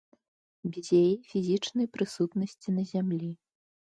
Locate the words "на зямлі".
2.79-3.29